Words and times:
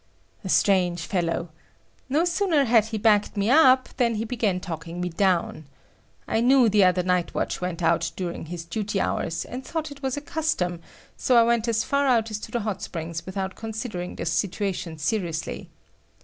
A 0.43 0.49
strange 0.49 1.01
fellow! 1.05 1.49
No 2.09 2.25
sooner 2.25 2.63
had 2.65 2.85
he 2.85 2.97
backed 2.97 3.37
me 3.37 3.51
up 3.51 3.87
than 3.97 4.15
he 4.15 4.25
began 4.25 4.59
talking 4.59 4.99
me 4.99 5.09
down. 5.09 5.67
I 6.27 6.41
knew 6.41 6.69
the 6.69 6.83
other 6.85 7.03
night 7.03 7.35
watch 7.35 7.61
went 7.61 7.83
out 7.83 8.09
during 8.15 8.47
his 8.47 8.65
duty 8.65 8.99
hours, 8.99 9.45
and 9.45 9.63
thought 9.63 9.91
it 9.91 10.01
was 10.01 10.17
a 10.17 10.21
custom, 10.21 10.81
so 11.15 11.35
I 11.37 11.43
went 11.43 11.67
as 11.67 11.83
far 11.83 12.07
out 12.07 12.31
as 12.31 12.39
to 12.39 12.51
the 12.51 12.61
hot 12.61 12.81
springs 12.81 13.27
without 13.27 13.53
considering 13.53 14.15
the 14.15 14.25
situation 14.25 14.97
seriously. 14.97 15.69